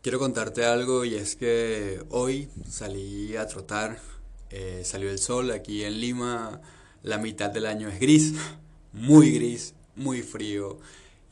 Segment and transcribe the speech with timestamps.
[0.00, 3.98] Quiero contarte algo y es que hoy salí a trotar,
[4.50, 6.60] eh, salió el sol aquí en Lima,
[7.02, 8.34] la mitad del año es gris,
[8.92, 10.78] muy gris, muy frío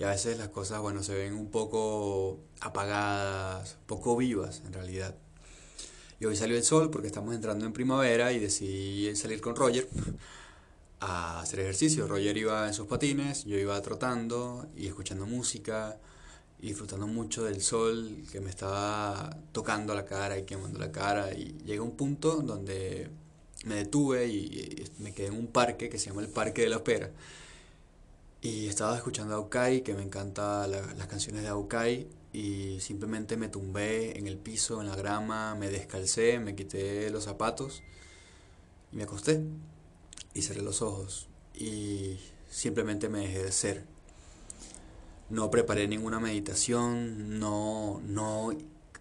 [0.01, 5.15] y a veces las cosas, bueno, se ven un poco apagadas, poco vivas en realidad.
[6.19, 9.89] Y hoy salió el sol porque estamos entrando en primavera y decidí salir con Roger
[10.99, 12.09] a hacer ejercicio.
[12.09, 16.01] Roger iba en sus patines, yo iba trotando y escuchando música
[16.61, 21.33] disfrutando mucho del sol que me estaba tocando la cara y quemando la cara.
[21.35, 23.09] Y llegué a un punto donde
[23.65, 26.77] me detuve y me quedé en un parque que se llama el Parque de la
[26.77, 27.11] Espera.
[28.43, 33.49] Y estaba escuchando a Aukai, que me encanta las canciones de Aukai, y simplemente me
[33.49, 37.83] tumbé en el piso, en la grama, me descalcé, me quité los zapatos
[38.93, 39.43] y me acosté
[40.35, 42.19] y cerré los ojos y
[42.51, 43.96] simplemente me dejé de ser.
[45.29, 48.57] No preparé ninguna meditación, no, no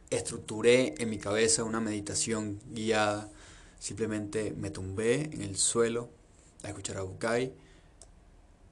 [0.10, 3.30] estructuré en mi cabeza una meditación guiada,
[3.80, 6.10] simplemente me tumbé en el suelo
[6.64, 7.54] a escuchar a Bukai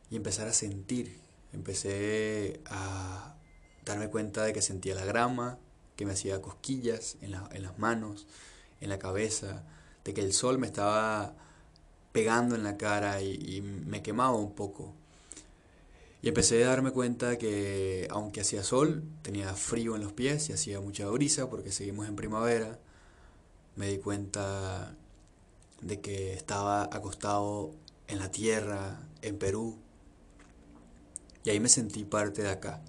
[0.09, 1.19] y empezar a sentir.
[1.51, 3.35] Empecé a
[3.85, 5.59] darme cuenta de que sentía la grama,
[5.95, 8.25] que me hacía cosquillas en, en las manos,
[8.81, 9.63] en la cabeza,
[10.03, 11.35] de que el sol me estaba
[12.11, 14.93] pegando en la cara y, me quemaba un poco.
[16.23, 20.53] Y empecé a darme cuenta que aunque hacía sol, tenía frío en los pies y
[20.53, 22.79] hacía mucha brisa porque seguimos en primavera.
[23.75, 24.95] Me di cuenta
[25.81, 27.71] de que estaba acostado
[28.07, 29.77] en la tierra, en Perú.
[31.43, 32.81] Y ahí me sentí parte de acá.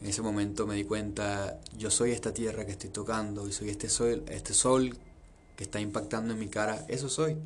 [0.00, 3.68] En ese momento me di cuenta, yo soy esta tierra que estoy tocando y soy
[3.70, 4.98] este sol, este sol
[5.54, 7.36] que está impactando en mi cara, eso soy.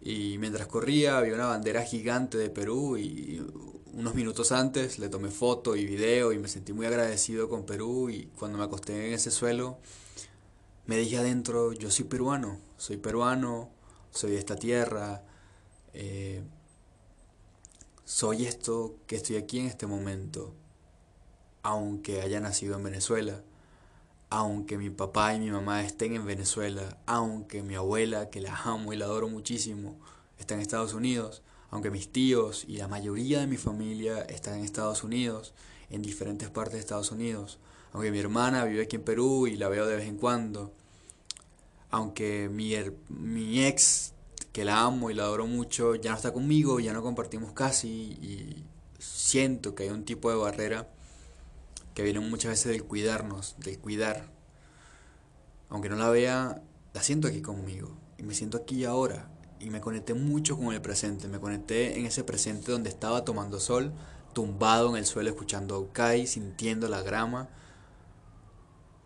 [0.00, 3.42] Y mientras corría había una bandera gigante de Perú y
[3.92, 8.10] unos minutos antes le tomé foto y video y me sentí muy agradecido con Perú
[8.10, 9.78] y cuando me acosté en ese suelo
[10.86, 13.70] me dije adentro, yo soy peruano, soy peruano,
[14.10, 15.22] soy de esta tierra,
[15.92, 16.42] eh,
[18.04, 20.54] soy esto que estoy aquí en este momento
[21.62, 23.42] aunque haya nacido en Venezuela,
[24.30, 28.92] aunque mi papá y mi mamá estén en Venezuela, aunque mi abuela, que la amo
[28.92, 29.98] y la adoro muchísimo,
[30.38, 34.64] está en Estados Unidos, aunque mis tíos y la mayoría de mi familia están en
[34.64, 35.54] Estados Unidos,
[35.90, 37.58] en diferentes partes de Estados Unidos,
[37.92, 40.72] aunque mi hermana vive aquí en Perú y la veo de vez en cuando,
[41.90, 42.74] aunque mi,
[43.08, 44.12] mi ex,
[44.52, 47.88] que la amo y la adoro mucho, ya no está conmigo, ya no compartimos casi
[47.88, 48.64] y
[48.98, 50.88] siento que hay un tipo de barrera
[51.94, 54.30] que viene muchas veces del cuidarnos, del cuidar.
[55.68, 56.62] Aunque no la vea,
[56.94, 57.96] la siento aquí conmigo.
[58.18, 59.30] Y me siento aquí ahora.
[59.60, 61.28] Y me conecté mucho con el presente.
[61.28, 63.92] Me conecté en ese presente donde estaba tomando sol,
[64.32, 67.48] tumbado en el suelo escuchando Kai, sintiendo la grama.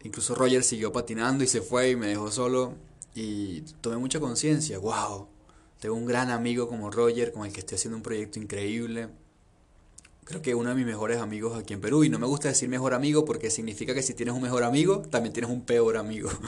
[0.03, 2.75] Incluso Roger siguió patinando y se fue y me dejó solo.
[3.15, 4.79] Y tomé mucha conciencia.
[4.79, 5.29] ¡Wow!
[5.81, 9.09] Tengo un gran amigo como Roger con el que estoy haciendo un proyecto increíble
[10.25, 12.05] creo que uno de mis mejores amigos aquí en Perú.
[12.05, 15.03] Y no me gusta decir mejor amigo porque significa que si tienes un mejor amigo,
[15.11, 16.31] también tienes un peor amigo.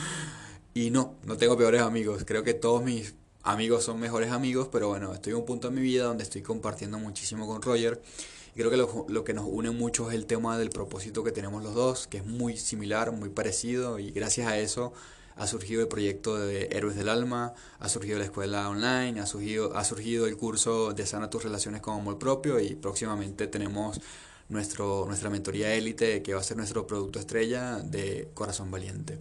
[0.77, 2.25] Y no, no tengo peores amigos.
[2.27, 3.15] Creo que todos mis
[3.45, 6.43] amigos son mejores amigos, pero bueno, estoy en un punto en mi vida donde estoy
[6.43, 8.03] compartiendo muchísimo con Roger.
[8.57, 11.31] Y creo que lo, lo, que nos une mucho es el tema del propósito que
[11.31, 14.01] tenemos los dos, que es muy similar, muy parecido.
[14.01, 14.93] Y gracias a eso
[15.37, 19.77] ha surgido el proyecto de Héroes del Alma, ha surgido la escuela online, ha surgido,
[19.77, 24.01] ha surgido el curso de Sana tus relaciones con amor propio y próximamente tenemos
[24.49, 29.19] nuestro, nuestra mentoría élite que va a ser nuestro producto estrella de Corazón Valiente.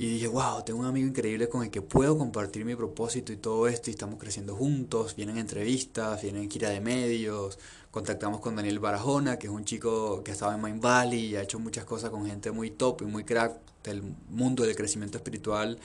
[0.00, 3.36] Y dije, wow, tengo un amigo increíble con el que puedo compartir mi propósito y
[3.36, 7.58] todo esto y estamos creciendo juntos, vienen entrevistas, vienen gira de medios,
[7.98, 11.42] contactamos con Daniel Barajona, que es un chico que estaba en Mind Valley y ha
[11.42, 15.80] hecho muchas cosas con gente muy top y muy crack del mundo del crecimiento espiritual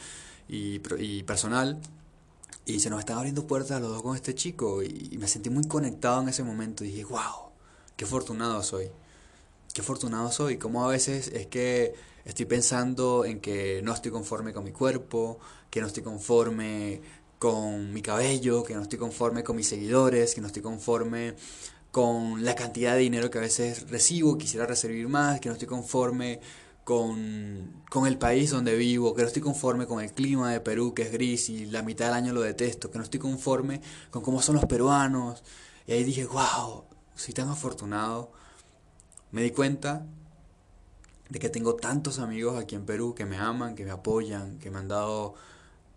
[0.48, 1.82] y, y personal.
[2.68, 5.64] Y se nos están abriendo puertas los dos con este chico y, me sentí muy
[5.64, 7.50] conectado en ese momento y dije, wow,
[7.98, 8.92] qué afortunado soy,
[9.74, 11.96] qué afortunado soy, como a veces es que
[12.26, 15.40] estoy pensando en que no estoy conforme con mi cuerpo,
[15.72, 17.02] que no estoy conforme
[17.40, 21.36] con mi cabello, que no estoy conforme con mis seguidores, que no estoy conforme
[21.94, 25.68] con la cantidad de dinero que a veces recibo, quisiera recibir más, que no estoy
[25.68, 26.40] conforme
[26.84, 30.96] con, con, el país donde vivo, que no estoy conforme con el clima de Perú,
[30.96, 33.80] que es gris y la mitad del año lo detesto, que no estoy conforme
[34.10, 35.44] con cómo son los peruanos.
[35.86, 38.32] Y ahí dije, wow, soy tan afortunado.
[39.30, 40.04] Me di cuenta
[41.30, 44.72] de que tengo tantos amigos aquí en Perú que me aman, que me apoyan, que
[44.72, 45.36] me han dado,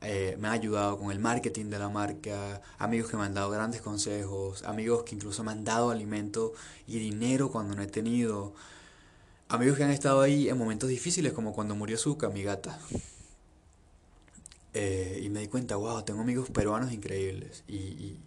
[0.03, 3.51] eh, me han ayudado con el marketing de la marca, amigos que me han dado
[3.51, 6.53] grandes consejos, amigos que incluso me han dado alimento
[6.87, 8.55] y dinero cuando no he tenido.
[9.49, 12.79] amigos que han estado ahí en momentos difíciles, como cuando murió Zuka, mi gata.
[14.75, 17.65] Eh, y me di cuenta, wow, tengo amigos peruanos increíbles.
[17.67, 18.19] Y,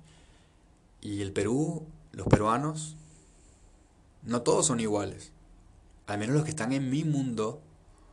[1.01, 2.95] y, el Perú, los peruanos,
[4.23, 5.31] no todos son iguales.
[6.07, 7.61] Al menos los que están en mi mundo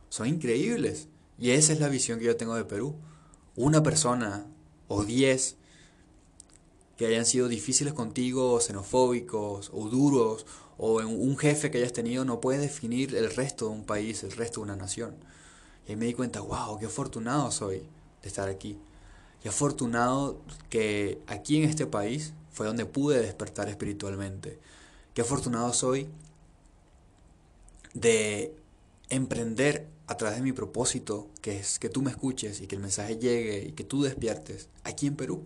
[0.09, 1.07] son increíbles.
[1.39, 2.95] Y esa es la visión que yo tengo de Perú.
[3.57, 4.45] Una persona
[4.87, 5.57] o diez
[6.95, 10.45] que hayan sido difíciles contigo, xenofóbicos, o duros,
[10.77, 14.31] o un jefe que hayas tenido, no puede definir el resto de un país, el
[14.31, 15.15] resto de una nación.
[15.87, 17.79] Y ahí me di cuenta, wow, qué afortunado soy
[18.21, 18.77] de estar aquí.
[19.43, 20.39] Y afortunado
[20.69, 24.59] que aquí en este país fue donde pude despertar espiritualmente.
[25.13, 26.07] Qué afortunado soy
[27.95, 28.55] de
[29.09, 32.81] emprender a través de mi propósito, que es que tú me escuches y que el
[32.81, 35.45] mensaje llegue y que tú despiertes aquí en Perú.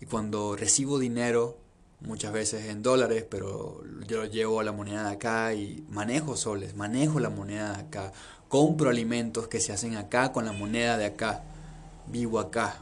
[0.00, 1.58] Y cuando recibo dinero,
[2.00, 6.36] muchas veces en dólares, pero yo lo llevo a la moneda de acá y manejo
[6.36, 8.12] soles, manejo la moneda de acá,
[8.48, 11.44] compro alimentos que se hacen acá con la moneda de acá
[12.10, 12.76] vivo acá.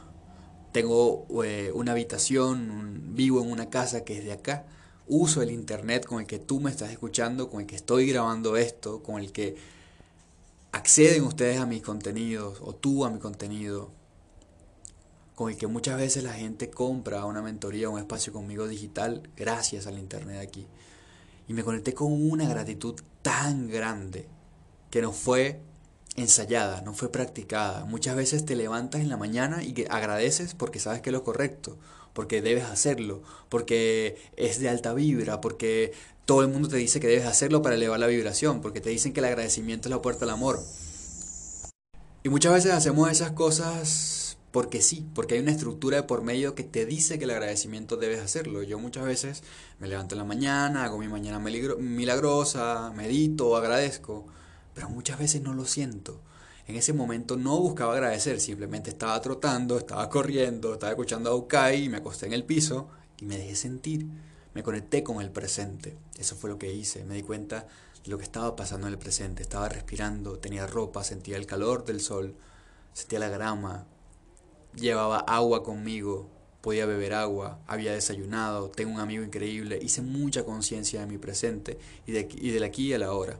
[0.71, 4.65] Tengo eh, una habitación, vivo en una casa que es de acá.
[5.07, 8.57] Uso el internet con el que tú me estás escuchando, con el que estoy grabando
[8.57, 9.55] esto, con el que
[10.71, 13.91] acceden ustedes a mis contenidos o tú a mi contenido,
[15.35, 19.87] con el que muchas veces la gente compra una mentoría, un espacio conmigo digital gracias
[19.87, 20.67] al internet aquí.
[21.47, 24.27] Y me conecté con una gratitud tan grande
[24.91, 25.61] que no fue
[26.15, 27.85] ensayada, no fue practicada.
[27.85, 31.77] Muchas veces te levantas en la mañana y agradeces porque sabes que es lo correcto,
[32.13, 35.93] porque debes hacerlo, porque es de alta vibra, porque
[36.29, 39.13] todo el mundo te dice que debes hacerlo para elevar la vibración, porque te dicen
[39.13, 40.59] que el agradecimiento es la puerta al amor.
[42.21, 46.53] Y muchas veces hacemos esas cosas porque sí, porque hay una estructura de por medio
[46.53, 48.61] que te dice que el agradecimiento debes hacerlo.
[48.61, 49.41] Yo muchas veces
[49.79, 54.27] me levanto en la mañana, hago mi mañana milagrosa, medito, agradezco
[54.75, 56.21] pero muchas veces no lo siento.
[56.67, 61.89] En ese momento no buscaba agradecer, simplemente estaba trotando, estaba corriendo, estaba escuchando a Ukai
[61.89, 62.87] me acosté en el piso
[63.19, 64.05] y me dejé sentir.
[64.53, 65.97] Me conecté con el presente.
[66.17, 67.05] Eso fue lo que hice.
[67.05, 67.67] Me di cuenta
[68.03, 69.43] de lo que estaba pasando en el presente.
[69.43, 72.35] Estaba respirando, tenía ropa, sentía el calor del sol,
[72.93, 73.85] sentía la grama,
[74.75, 76.29] llevaba agua conmigo,
[76.61, 81.77] podía beber agua, había desayunado, tengo un amigo increíble, hice mucha conciencia de mi presente
[82.05, 83.37] y de, y del aquí y el ahora.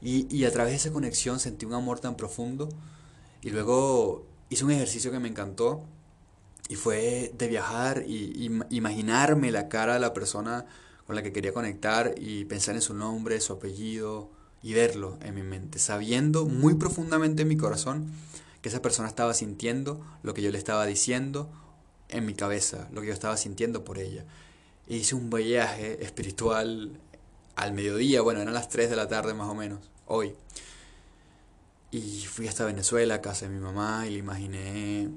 [0.00, 2.68] Y, y a través de esa conexión sentí un amor tan profundo.
[3.42, 5.82] Y luego hice un ejercicio que me encantó.
[6.68, 10.66] Y fue de viajar y, imaginarme la cara de la persona
[11.06, 14.30] con la que quería conectar y pensar en su nombre, su apellido
[14.62, 18.12] y verlo en mi mente, sabiendo muy profundamente en mi corazón
[18.60, 21.50] que esa persona estaba sintiendo lo que yo le estaba diciendo
[22.08, 24.24] en mi cabeza, lo que yo estaba sintiendo por ella.
[24.86, 27.00] E hice un viaje espiritual
[27.56, 30.34] al mediodía, bueno, eran las 3 de la tarde más o menos, hoy.
[31.90, 35.08] Y fui hasta Venezuela, casa de mi mamá, y le imaginé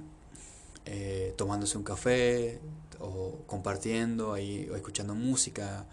[0.85, 2.59] eh, tomándose un café,
[2.99, 5.85] o compartiendo, ahí, o escuchando música,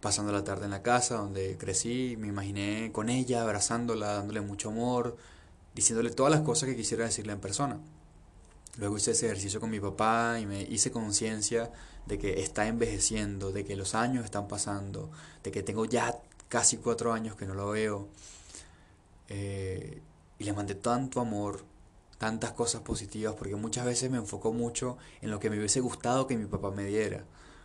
[0.00, 4.70] pasando la tarde en la casa donde crecí, me imaginé con ella, abrazándola, dándole mucho
[4.70, 5.16] amor,
[5.74, 7.78] diciéndole todas las cosas que quisiera decirle en persona.
[8.78, 11.72] Luego hice ese ejercicio con mi papá y me hice conciencia
[12.06, 15.10] de que está envejeciendo, de que los años están pasando,
[15.42, 18.08] de que tengo ya casi cuatro años que no lo veo.
[19.28, 20.00] Eh,
[20.38, 21.64] y le mandé tanto amor,
[22.18, 26.26] tantas cosas positivas, porque muchas veces me enfoco mucho en lo que me hubiese gustado
[26.26, 27.24] que mi papá me diera.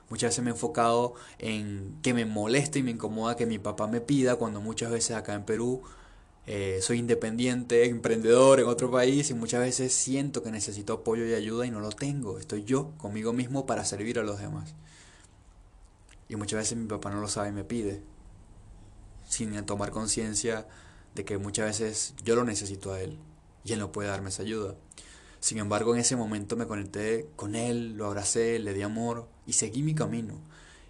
[0.09, 3.87] Muchas veces me he enfocado en que me molesta y me incomoda que mi papá
[3.87, 5.83] me pida, cuando muchas veces acá en Perú
[6.47, 11.33] eh, soy independiente, emprendedor en otro país y muchas veces siento que necesito apoyo y
[11.33, 12.39] ayuda y no lo tengo.
[12.39, 14.75] Estoy yo conmigo mismo para servir a los demás.
[16.27, 18.01] Y muchas veces mi papá no lo sabe y me pide,
[19.27, 20.67] sin tomar conciencia
[21.15, 23.17] de que muchas veces yo lo necesito a él
[23.63, 24.75] y él no puede darme esa ayuda.
[25.39, 29.53] Sin embargo, en ese momento me conecté con él, lo abracé, le di amor y
[29.53, 30.39] seguí mi camino.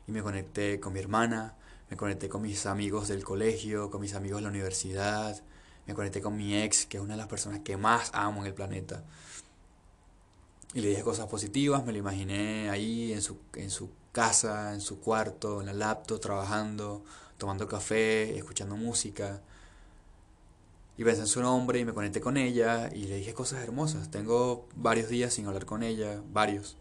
[0.08, 1.56] Y me conecté con mi hermana,
[1.90, 5.42] me conecté con mis amigos del colegio, con mis amigos de la universidad,
[5.88, 8.48] me conecté con mi ex, que es una de las personas que más amo en
[8.48, 9.04] el planeta.
[10.74, 14.82] Y le dije cosas positivas, me lo imaginé ahí en su, en su casa, en
[14.82, 17.04] su cuarto, en la laptop, trabajando,
[17.38, 19.42] tomando café, escuchando música.
[21.02, 24.12] Y pensé en su nombre y me conecté con ella y le dije cosas hermosas.
[24.12, 26.78] Tengo varios días sin hablar con ella, varios.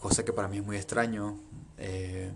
[0.00, 1.38] Cosa que para mí es muy extraño.
[1.78, 2.32] Eh,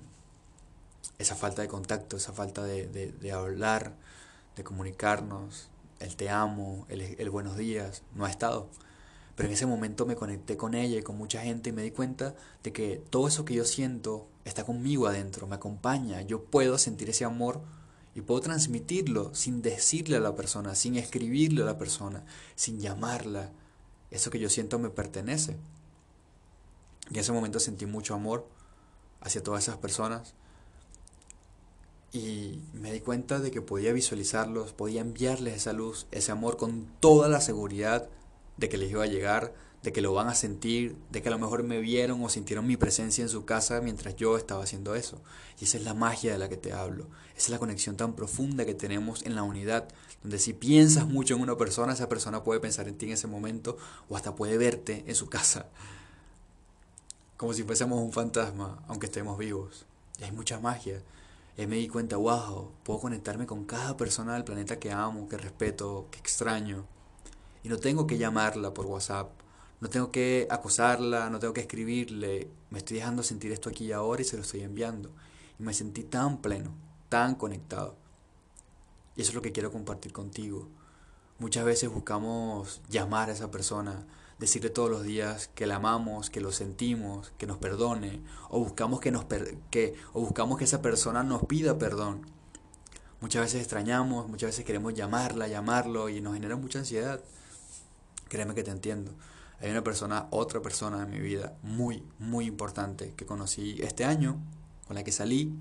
[1.19, 3.95] esa falta de contacto, esa falta de, de, hablar,
[4.55, 5.67] de comunicarnos,
[5.99, 8.69] el te amo, el, el, buenos días, no ha estado.
[9.35, 11.91] Pero en ese momento me conecté con ella y con mucha gente y me di
[11.91, 16.79] cuenta de que todo eso que yo siento está conmigo adentro, me acompaña, yo puedo
[16.79, 17.63] sentir ese amor
[18.17, 23.53] Y puedo transmitirlo sin decirle a la persona, sin escribirle a la persona, sin llamarla.
[24.11, 25.59] Eso que yo siento me pertenece.
[27.11, 28.49] Y en ese momento sentí mucho amor
[29.21, 30.33] hacia todas esas personas.
[32.11, 36.87] Y me di cuenta de que podía visualizarlos, podía enviarles esa luz, ese amor con
[37.01, 38.09] toda la seguridad
[38.57, 39.53] de que les iba a llegar,
[39.87, 42.67] de que lo van a sentir, de que a lo mejor me vieron o sintieron
[42.67, 45.23] mi presencia en su casa mientras yo estaba haciendo eso.
[45.61, 47.05] Y esa es la magia de la que te hablo.
[47.37, 49.87] Esa es la conexión tan profunda que tenemos en la unidad,
[50.23, 53.29] donde si piensas mucho en una persona, esa persona puede pensar en ti en ese
[53.29, 53.77] momento
[54.09, 55.67] o hasta puede verte en su casa.
[57.37, 59.87] Como si fuésemos un fantasma, aunque estemos vivos.
[60.19, 61.01] Y hay mucha magia.
[61.57, 65.39] Y me di cuenta, wow, puedo conectarme con cada persona del planeta que amo, que
[65.39, 66.87] respeto, que extraño.
[67.63, 69.31] Y no tengo que llamarla por WhatsApp,
[69.87, 72.51] no tengo que acosarla, no tengo que escribirle.
[72.71, 75.13] Me estoy dejando sentir esto aquí y ahora y se lo estoy enviando.
[75.61, 76.73] Y me sentí tan pleno,
[77.09, 77.95] tan conectado.
[79.15, 80.69] Y eso es lo que quiero compartir contigo.
[81.39, 84.05] Muchas veces buscamos llamar a esa persona,
[84.41, 88.99] decirle todos los días que la amamos, que lo sentimos, que nos perdone, o buscamos
[88.99, 89.25] que, nos
[89.71, 92.27] que, o buscamos que esa persona nos pida perdón.
[93.21, 97.21] Muchas veces extrañamos, muchas veces queremos llamarla, llamarlo y nos genera mucha ansiedad.
[98.29, 99.13] Créeme que te entiendo.
[99.61, 104.39] Hay una persona, otra persona en mi vida muy, muy importante que conocí este año,
[104.87, 105.55] con la que salí,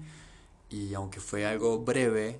[0.69, 2.39] y aunque fue algo breve,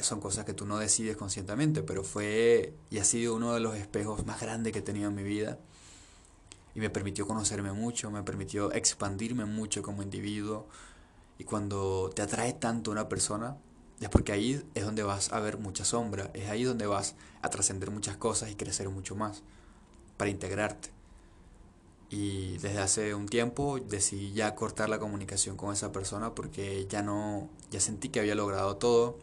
[0.00, 3.76] son cosas que tú no decides conscientemente, pero fue y ha sido uno de los
[3.76, 5.58] espejos más grandes que he tenido en mi vida.
[6.74, 10.68] Y me permitió conocerme mucho, me permitió expandirme mucho como individuo.
[11.38, 13.56] Y cuando te atrae tanto una persona,
[14.00, 17.48] es porque ahí es donde vas a ver mucha sombra, es ahí donde vas a
[17.48, 19.42] trascender muchas cosas y crecer mucho más
[20.16, 20.90] para integrarte.
[22.08, 27.02] Y desde hace un tiempo decidí ya cortar la comunicación con esa persona porque ya
[27.02, 29.18] no, ya sentí que había logrado todo,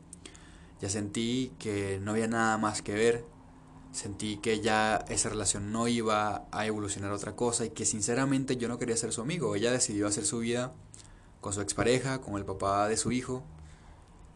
[0.81, 3.25] ya sentí que no había nada más que ver,
[3.93, 8.57] sentí que ya esa relación no iba a evolucionar a otra cosa y que sinceramente
[8.57, 9.55] yo no quería ser su amigo.
[9.55, 10.73] Ella decidió hacer su vida
[11.39, 13.43] con su expareja, con el papá de su hijo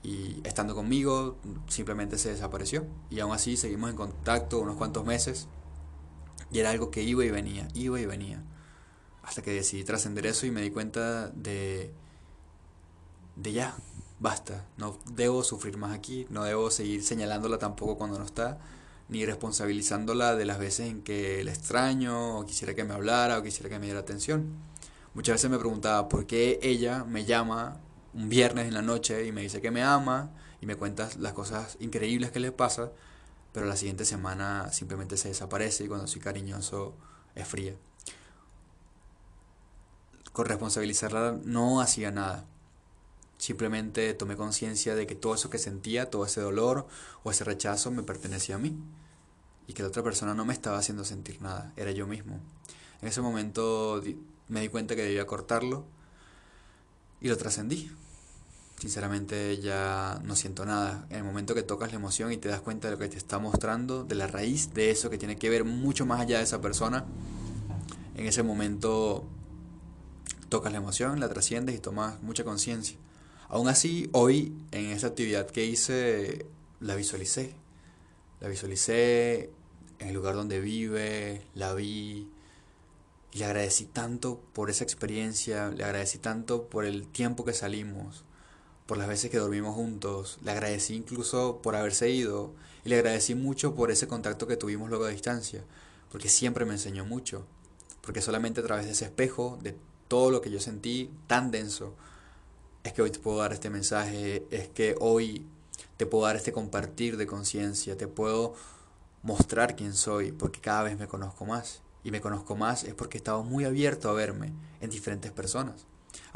[0.03, 1.37] y estando conmigo
[1.67, 2.85] simplemente se desapareció.
[3.09, 5.47] Y aún así seguimos en contacto unos cuantos meses
[6.51, 8.43] y era algo que iba y venía, iba y venía.
[9.23, 11.91] Hasta que decidí trascender eso y me di cuenta de,
[13.35, 13.75] de ya,
[14.19, 14.65] basta.
[14.77, 18.59] No debo sufrir más aquí, no debo seguir señalándola tampoco cuando no está,
[19.09, 23.43] ni responsabilizándola de las veces en que la extraño, o quisiera que me hablara, o
[23.43, 24.53] quisiera que me diera atención.
[25.13, 27.79] Muchas veces me preguntaba por qué ella me llama
[28.13, 31.33] un viernes en la noche y me dice que me ama y me cuenta las
[31.33, 32.91] cosas increíbles que le pasa,
[33.57, 36.93] pero la siguiente semana simplemente se desaparece y cuando soy cariñoso
[37.33, 37.73] es fría.
[40.31, 42.45] Con responsabilizarla no hacía nada.
[43.39, 46.85] Simplemente tomé conciencia de que todo eso que sentía, todo ese dolor
[47.23, 48.77] o ese rechazo me pertenecía a mí
[49.65, 52.39] y que la otra persona no me estaba haciendo sentir nada, era yo mismo.
[53.01, 54.03] En ese momento
[54.49, 55.83] me di cuenta que debía cortarlo
[57.21, 57.91] y lo trascendí
[58.77, 61.05] sinceramente ya no siento nada.
[61.09, 63.17] En el momento que tocas la emoción y te das cuenta de lo que te
[63.17, 66.43] está mostrando, de la raíz de eso que tiene que ver mucho más allá de
[66.43, 67.05] esa persona,
[68.15, 69.27] en ese momento
[70.49, 72.97] tocas la emoción, la trasciendes y tomas mucha conciencia.
[73.49, 76.45] Aún así, hoy en esa actividad que hice,
[76.79, 77.53] la visualicé.
[78.39, 79.51] La visualicé
[79.99, 82.27] en el lugar donde vive, la vi,
[83.31, 88.23] y le agradecí tanto por esa experiencia, le agradecí tanto por el tiempo que salimos,
[88.87, 92.53] por las veces que dormimos juntos, le agradecí incluso por haberse ido
[92.85, 95.61] y le agradecí mucho por ese contacto que tuvimos luego a distancia,
[96.09, 97.45] porque siempre me enseñó mucho,
[98.01, 99.75] porque solamente a través de ese espejo, de
[100.07, 101.93] todo lo que yo sentí tan denso,
[102.85, 105.45] es que hoy te puedo dar este mensaje, es que hoy
[105.97, 108.55] te puedo dar este compartir de conciencia, te puedo
[109.21, 111.81] mostrar quién soy, porque cada vez me conozco más.
[112.05, 115.85] Y me conozco más es porque he estado muy abierto a verme en diferentes personas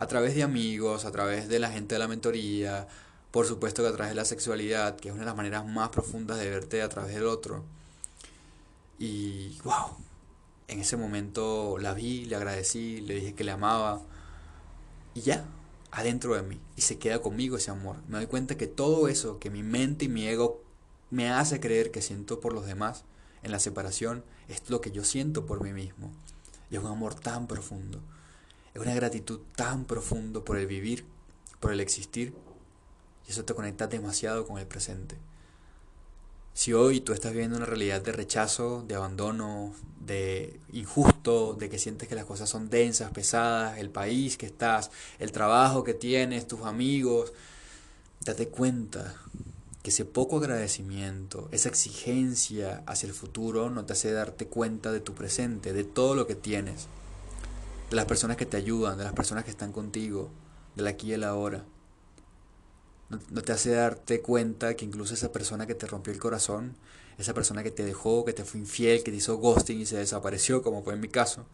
[0.02, 2.88] a través de amigos, a través de la gente de la mentoría,
[3.30, 5.90] por supuesto que a través de la sexualidad, que es una de las maneras más
[5.90, 7.64] profundas de verte a través del otro.
[8.98, 9.96] Y wow,
[10.68, 14.02] en ese momento la vi, le agradecí, le dije que le amaba
[15.14, 15.46] y ya,
[15.92, 17.98] adentro de mí, y se queda conmigo ese amor.
[18.08, 20.64] Me doy cuenta que todo eso que mi mente y mi ego
[21.12, 23.04] me hace creer que siento por los demás
[23.44, 26.12] en la separación es lo que yo siento por mí mismo.
[26.72, 28.02] Y es un amor tan profundo.
[28.74, 31.06] Es una gratitud tan profundo por el vivir,
[31.60, 32.34] por el existir,
[33.28, 35.18] y eso te conecta demasiado con el presente.
[36.54, 39.74] Si hoy tú estás viviendo una realidad de rechazo, de abandono,
[40.06, 44.92] de injusto, de que sientes que las cosas son densas, pesadas, el país que estás,
[45.20, 47.32] el trabajo que tienes, tus amigos,
[48.26, 49.16] date cuenta
[49.82, 55.00] que ese poco agradecimiento, esa exigencia hacia el futuro no te hace darte cuenta de
[55.00, 56.88] tu presente, de todo lo que tienes,
[57.92, 60.32] de las personas que te ayudan, de las personas que están contigo,
[60.76, 61.66] del aquí y el ahora.
[63.30, 66.78] No, te hace darte cuenta que incluso esa persona que te rompió el corazón,
[67.18, 69.98] esa persona que te dejó, que te fue infiel, que te hizo ghosting y se
[69.98, 71.46] desapareció, como fue en mi caso,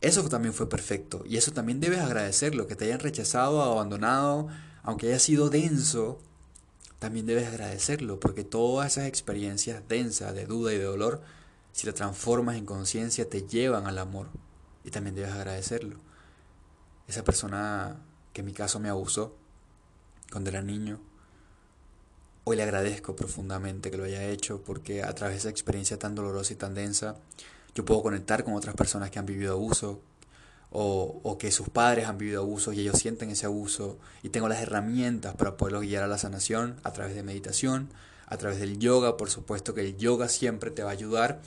[0.00, 1.22] eso también fue perfecto.
[1.26, 4.48] Y eso también debes agradecerlo, que te hayan rechazado abandonado,
[4.82, 6.18] aunque haya sido denso,
[6.98, 11.20] también debes agradecerlo, porque todas esas experiencias densas de duda y de dolor,
[11.72, 14.28] si las transformas en conciencia, te llevan al amor.
[14.84, 15.96] Y también debes agradecerlo.
[17.08, 17.96] Esa persona
[18.32, 19.34] que en mi caso me abusó
[20.30, 21.00] cuando era niño,
[22.44, 26.14] hoy le agradezco profundamente que lo haya hecho, porque a través de esa experiencia tan
[26.14, 27.16] dolorosa y tan densa,
[27.74, 30.00] yo puedo conectar con otras personas que han vivido abuso,
[30.76, 34.60] o, que sus padres han vivido abuso y ellos sienten ese abuso y tengo las
[34.60, 37.90] herramientas para poderlos guiar a la sanación a través de meditación,
[38.26, 41.40] a través del yoga, por supuesto que el yoga siempre te va a ayudar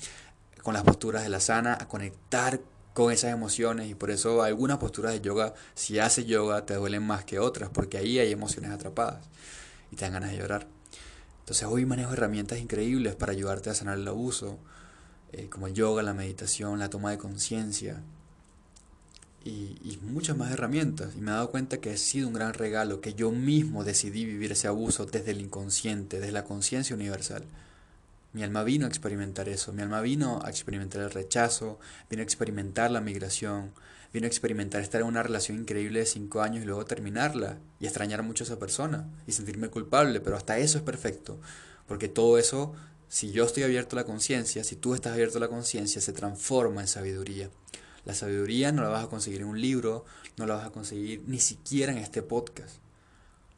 [0.64, 2.62] con las posturas de la sana a conectar
[2.98, 7.06] con esas emociones y por eso algunas posturas de yoga, si haces yoga, te duelen
[7.06, 9.24] más que otras porque ahí hay emociones atrapadas
[9.92, 10.66] y te dan ganas de llorar.
[11.42, 14.58] Entonces hoy manejo herramientas increíbles para ayudarte a sanar el abuso,
[15.32, 18.02] eh, como el yoga, la meditación, la toma de conciencia,
[19.46, 21.14] y, muchas más herramientas.
[21.16, 24.26] Y me he dado cuenta que ha sido un gran regalo, que yo mismo decidí
[24.26, 27.44] vivir ese abuso desde el inconsciente, desde la conciencia universal.
[28.34, 31.80] Mi alma vino a experimentar eso, mi alma vino a experimentar el rechazo,
[32.10, 33.74] vino a experimentar la migración,
[34.14, 37.86] vino a experimentar estar en una relación increíble de cinco años y luego terminarla y
[37.86, 41.40] extrañar mucho a esa persona y sentirme culpable, pero hasta eso es perfecto,
[41.88, 42.74] porque todo eso,
[43.08, 46.14] si yo estoy abierto a la conciencia, si tú estás abierto a la conciencia, se
[46.14, 47.50] transforma en sabiduría.
[48.06, 50.06] La sabiduría no la vas a conseguir en un libro,
[50.38, 52.78] no la vas a conseguir ni siquiera en este podcast.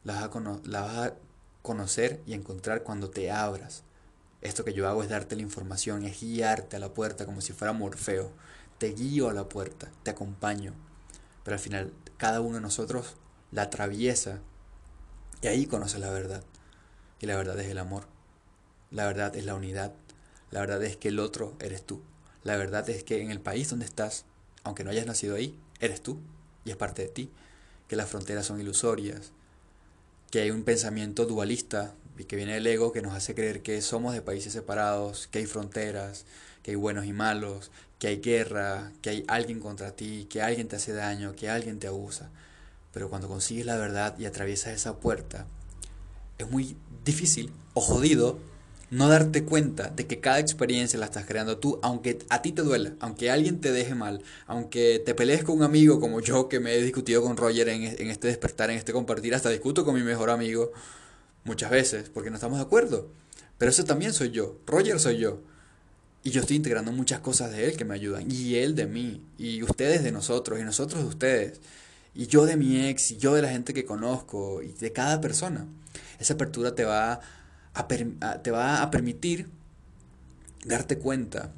[0.04, 1.14] La vas a, la vas a
[1.62, 3.84] conocer y encontrar cuando te abras.
[4.42, 7.52] Esto que yo hago es darte la información, es guiarte a la puerta como si
[7.52, 8.32] fuera Morfeo.
[8.78, 10.72] Te guío a la puerta, te acompaño.
[11.44, 13.16] Pero al final cada uno de nosotros
[13.52, 14.40] la atraviesa
[15.42, 16.42] y ahí conoce la verdad.
[17.20, 18.06] Y la verdad es el amor.
[18.90, 19.92] La verdad es la unidad.
[20.50, 22.02] La verdad es que el otro eres tú.
[22.42, 24.24] La verdad es que en el país donde estás
[24.62, 26.18] aunque no hayas nacido ahí, eres tú
[26.64, 27.30] y es parte de ti,
[27.88, 29.32] que las fronteras son ilusorias,
[30.30, 33.80] que hay un pensamiento dualista y que viene del ego que nos hace creer que
[33.82, 36.24] somos de países separados, que hay fronteras,
[36.62, 40.68] que hay buenos y malos, que hay guerra, que hay alguien contra ti, que alguien
[40.68, 42.30] te hace daño, que alguien te abusa.
[42.92, 45.46] Pero cuando consigues la verdad y atraviesas esa puerta,
[46.38, 48.38] es muy difícil o jodido
[48.90, 52.62] no darte cuenta de que cada experiencia la estás creando tú, aunque a ti te
[52.62, 56.58] duela, aunque alguien te deje mal, aunque te pelees con un amigo como yo que
[56.58, 59.94] me he discutido con Roger en, en este despertar, en este compartir, hasta discuto con
[59.94, 60.72] mi mejor amigo
[61.44, 63.10] muchas veces porque no estamos de acuerdo.
[63.58, 65.42] Pero eso también soy yo, Roger soy yo.
[66.22, 69.24] Y yo estoy integrando muchas cosas de él que me ayudan, y él de mí,
[69.38, 71.60] y ustedes de nosotros, y nosotros de ustedes,
[72.14, 75.20] y yo de mi ex, y yo de la gente que conozco, y de cada
[75.20, 75.66] persona.
[76.18, 77.20] Esa apertura te va
[77.72, 77.86] a
[78.42, 79.48] te va a permitir
[80.64, 81.52] darte cuenta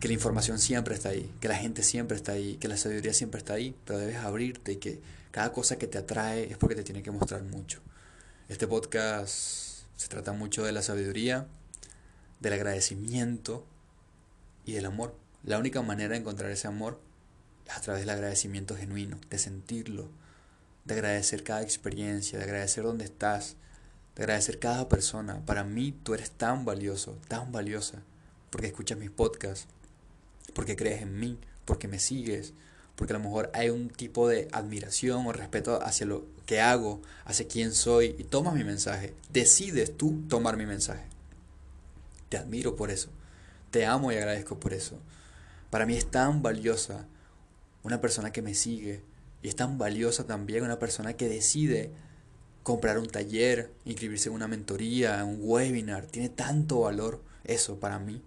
[0.00, 3.12] que la información siempre está ahí, que la gente siempre está ahí, que la sabiduría
[3.12, 4.98] siempre está ahí, pero debes abrirte y que
[5.30, 7.80] cada cosa que te atrae es porque te tiene que mostrar mucho.
[8.48, 11.46] Este podcast se trata mucho de la sabiduría,
[12.40, 13.66] del agradecimiento
[14.64, 15.14] y del amor.
[15.44, 16.98] La única manera de encontrar ese amor
[17.66, 20.08] es a través del agradecimiento genuino, de sentirlo,
[20.86, 23.56] de agradecer cada experiencia, de agradecer dónde estás,
[24.16, 25.44] de agradecer cada persona.
[25.44, 28.02] Para mí tú eres tan valioso, tan valiosa,
[28.50, 29.68] porque escuchas mis podcasts,
[30.54, 32.52] porque crees en mí, porque me sigues,
[32.96, 37.00] porque a lo mejor hay un tipo de admiración o respeto hacia lo que hago,
[37.24, 39.14] hacia quién soy, y tomas mi mensaje.
[39.32, 41.04] Decides tú tomar mi mensaje.
[42.28, 43.08] Te admiro por eso.
[43.70, 44.98] Te amo y agradezco por eso.
[45.70, 47.06] Para mí es tan valiosa
[47.82, 49.02] una persona que me sigue
[49.42, 51.90] y es tan valiosa también una persona que decide
[52.62, 57.98] comprar un taller, inscribirse en una mentoría, en un webinar, tiene tanto valor eso para
[57.98, 58.22] mí.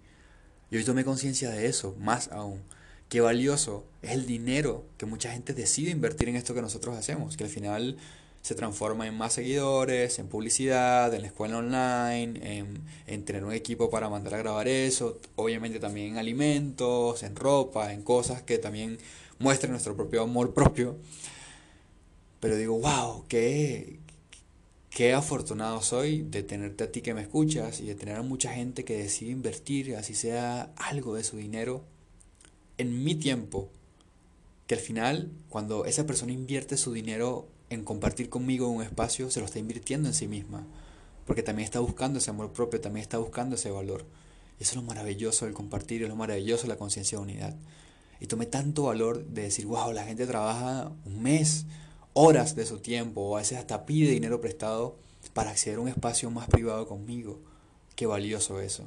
[0.70, 2.60] Y hoy tomé conciencia de eso, más aún.
[3.08, 7.36] Qué valioso es el dinero que mucha gente decide invertir en esto que nosotros hacemos,
[7.36, 7.96] que al final
[8.42, 13.52] se transforma en más seguidores, en publicidad, en la escuela online, en, en tener un
[13.52, 18.58] equipo para mandar a grabar eso, obviamente también en alimentos, en ropa, en cosas que
[18.58, 18.98] también
[19.38, 20.96] muestren nuestro propio amor propio.
[22.40, 23.98] Pero digo, wow, qué,
[24.94, 28.52] Qué afortunado soy de tenerte a ti que me escuchas y de tener a mucha
[28.52, 31.82] gente que decide invertir, así sea algo de su dinero,
[32.78, 33.70] en mi tiempo.
[34.68, 39.40] Que al final, cuando esa persona invierte su dinero en compartir conmigo un espacio, se
[39.40, 40.64] lo está invirtiendo en sí misma.
[41.26, 44.06] Porque también está buscando ese amor propio, también está buscando ese valor.
[44.60, 47.56] Y eso es lo maravilloso del compartir, es lo maravilloso de la conciencia de unidad.
[48.20, 51.66] Y tomé tanto valor de decir, wow, la gente trabaja un mes,
[52.14, 54.96] horas de su tiempo, o a veces hasta pide dinero prestado
[55.32, 57.38] para acceder a un espacio más privado conmigo.
[57.96, 58.84] Qué valioso eso.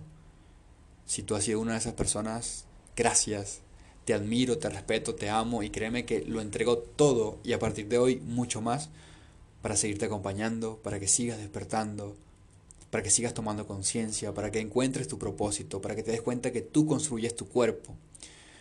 [1.06, 3.62] Si tú has sido una de esas personas, gracias.
[4.06, 7.88] Te admiro, te respeto, te amo y créeme que lo entrego todo y a partir
[7.88, 8.90] de hoy mucho más
[9.62, 12.16] para seguirte acompañando, para que sigas despertando,
[12.90, 16.54] para que sigas tomando conciencia, para que encuentres tu propósito, para que te des cuenta
[16.54, 17.94] que tú construyes tu cuerpo,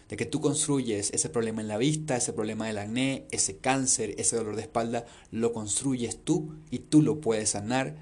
[0.09, 4.15] de que tú construyes ese problema en la vista, ese problema del acné, ese cáncer,
[4.19, 7.97] ese dolor de espalda, lo construyes tú y tú lo puedes sanar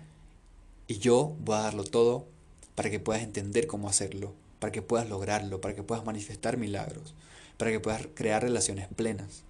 [0.86, 2.26] y yo voy a darlo todo
[2.74, 7.14] para que puedas entender cómo hacerlo, para que puedas lograrlo, para que puedas manifestar milagros,
[7.56, 9.42] para que puedas crear relaciones plenas.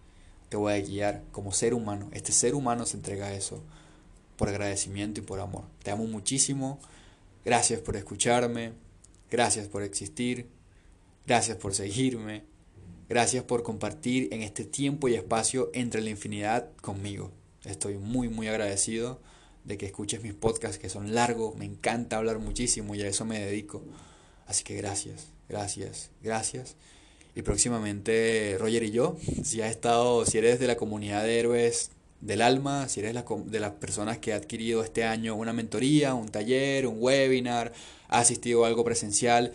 [0.48, 2.08] Te voy a guiar como ser humano.
[2.12, 3.60] Este ser humano se entrega a eso
[4.36, 5.64] por agradecimiento y por amor.
[5.82, 6.78] Te amo muchísimo.
[7.44, 8.72] Gracias por escucharme.
[9.30, 10.46] Gracias por existir.
[11.26, 12.44] Gracias por seguirme.
[13.08, 17.30] Gracias por compartir en este tiempo y espacio entre la infinidad conmigo.
[17.64, 19.20] Estoy muy, muy agradecido
[19.64, 21.56] de que escuches mis podcasts que son largos.
[21.56, 23.82] Me encanta hablar muchísimo y a eso me dedico.
[24.46, 26.76] Así que gracias, gracias, gracias.
[27.34, 31.90] Y próximamente Roger y yo, si has estado, si eres de la comunidad de héroes
[32.20, 33.14] del alma, si eres
[33.46, 37.72] de las personas que ha adquirido este año una mentoría, un taller, un webinar,
[38.08, 39.52] ha asistido a algo presencial,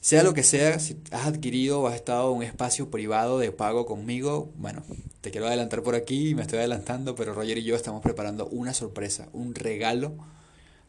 [0.00, 3.52] sea lo que sea, si has adquirido o has estado en un espacio privado de
[3.52, 4.82] pago conmigo, bueno,
[5.20, 8.74] te quiero adelantar por aquí, me estoy adelantando, pero Roger y yo estamos preparando una
[8.74, 10.14] sorpresa, un regalo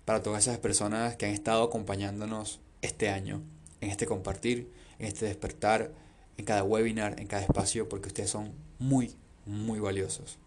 [0.05, 3.41] para todas esas personas que han estado acompañándonos este año,
[3.81, 5.91] en este compartir, en este despertar,
[6.37, 10.37] en cada webinar, en cada espacio, porque ustedes son muy, muy valiosos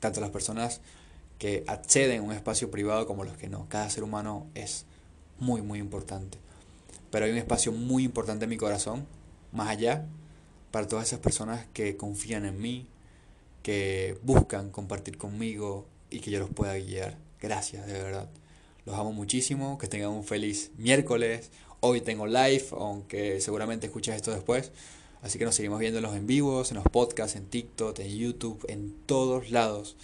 [0.00, 0.80] tanto las personas
[1.38, 3.66] que acceden a un espacio privado como los que no.
[3.68, 4.86] Cada ser humano es
[5.38, 6.38] muy, muy importante.
[7.10, 9.06] Pero hay un espacio muy importante en mi corazón,
[9.52, 10.06] más allá,
[10.70, 12.86] para todas esas personas que confían en mí,
[13.62, 17.18] que buscan compartir conmigo y que yo los pueda guiar.
[17.40, 18.28] Gracias, de verdad.
[18.84, 21.50] Los amo muchísimo, que tengan un feliz miércoles.
[21.80, 24.72] Hoy tengo live, aunque seguramente escuches esto después.
[25.22, 28.16] Así que nos seguimos viendo en los en vivos, en los podcasts, en TikTok, en
[28.16, 29.96] YouTube, en todos lados.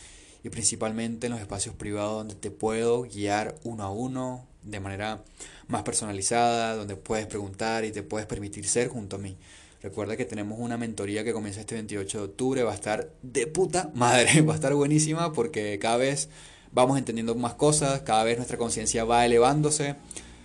[0.45, 5.22] Y principalmente en los espacios privados donde te puedo guiar uno a uno de manera
[5.68, 9.37] más personalizada, donde puedes preguntar y te puedes permitir ser junto a mí.
[9.83, 13.46] Recuerda que tenemos una mentoría que comienza este 28 de octubre, va a estar de
[13.46, 16.29] puta madre, va a estar buenísima porque cada vez
[16.72, 19.96] vamos entendiendo más cosas, cada vez nuestra conciencia va elevándose,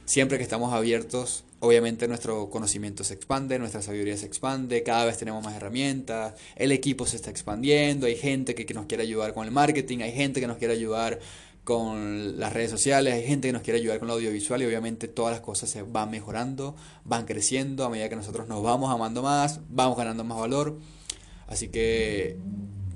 [0.05, 5.19] siempre que estamos abiertos Obviamente nuestro conocimiento se expande, nuestra sabiduría se expande, cada vez
[5.19, 9.45] tenemos más herramientas, el equipo se está expandiendo, hay gente que, nos quiere ayudar con
[9.45, 11.19] el marketing, hay gente que nos quiere ayudar
[11.63, 15.07] con las redes sociales, hay gente que nos quiere ayudar con lo audiovisual y obviamente
[15.07, 19.21] todas las cosas se van mejorando, van creciendo a medida que nosotros nos vamos amando
[19.21, 20.79] más, vamos ganando más valor.
[21.47, 22.37] Así que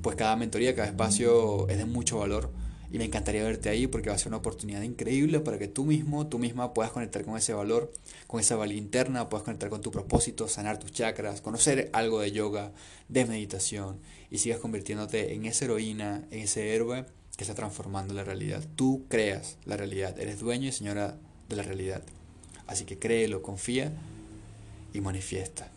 [0.01, 2.51] pues cada mentoría, cada espacio es de mucho valor
[2.91, 5.85] y me encantaría verte ahí porque va a ser una oportunidad increíble para que tú
[5.85, 7.91] mismo, tú misma puedas conectar con ese valor,
[8.25, 12.31] con esa valía interna, puedas conectar con tu propósito, sanar tus chakras, conocer algo de
[12.31, 12.71] yoga,
[13.09, 13.99] de meditación
[14.31, 17.05] y sigas convirtiéndote en esa heroína, en ese héroe
[17.37, 18.63] que está transformando la realidad.
[18.75, 21.17] Tú creas la realidad, eres dueño y señora
[21.49, 22.03] de la realidad.
[22.67, 23.91] Así que créelo, confía
[24.93, 25.69] y manifiesta.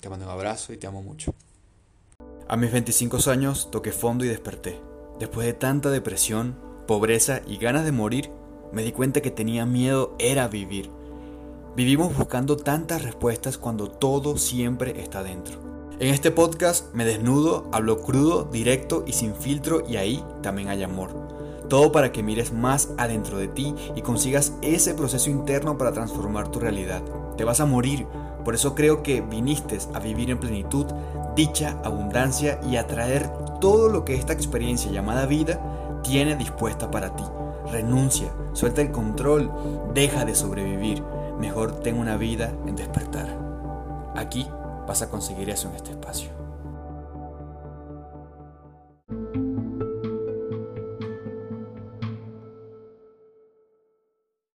[0.00, 1.34] Te mando un abrazo y te amo mucho.
[2.48, 4.78] A mis 25 años toqué fondo y desperté.
[5.18, 8.30] Después de tanta depresión, pobreza y ganas de morir,
[8.72, 10.90] me di cuenta que tenía miedo era vivir.
[11.74, 15.75] Vivimos buscando tantas respuestas cuando todo siempre está dentro.
[15.98, 20.82] En este podcast me desnudo, hablo crudo, directo y sin filtro y ahí también hay
[20.82, 21.08] amor.
[21.70, 26.48] Todo para que mires más adentro de ti y consigas ese proceso interno para transformar
[26.48, 27.00] tu realidad.
[27.38, 28.06] Te vas a morir,
[28.44, 30.84] por eso creo que viniste a vivir en plenitud,
[31.34, 37.24] dicha, abundancia y atraer todo lo que esta experiencia llamada vida tiene dispuesta para ti.
[37.72, 39.50] Renuncia, suelta el control,
[39.94, 41.02] deja de sobrevivir.
[41.40, 43.34] Mejor ten una vida en despertar.
[44.14, 44.46] Aquí
[44.86, 46.35] vas a conseguir eso en este espacio.